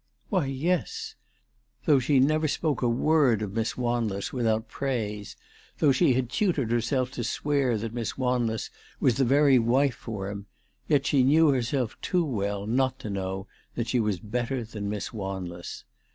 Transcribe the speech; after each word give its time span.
Why; 0.29 0.47
yes! 0.47 1.13
Though 1.85 1.99
she 1.99 2.19
never 2.19 2.47
spoke 2.47 2.81
a 2.81 2.89
word 2.89 3.43
of 3.43 3.53
Miss 3.53 3.77
Wanless 3.77 4.33
without 4.33 4.67
praise, 4.67 5.35
though 5.77 5.91
she 5.91 6.13
had 6.13 6.27
tutored 6.31 6.71
herself 6.71 7.11
to 7.11 7.23
swear 7.23 7.77
that 7.77 7.93
Miss 7.93 8.17
Wanless 8.17 8.71
was 8.99 9.17
the 9.17 9.25
very 9.25 9.59
wife 9.59 9.93
for 9.93 10.27
him, 10.31 10.47
yet 10.87 11.05
she 11.05 11.21
knew 11.21 11.49
herself 11.49 11.95
too 12.01 12.25
well 12.25 12.65
not 12.65 12.97
to 13.01 13.11
know 13.11 13.45
that 13.75 13.87
she 13.89 13.99
was 13.99 14.17
better 14.19 14.63
than 14.63 14.89
Miss 14.89 15.13
Wanless. 15.13 15.83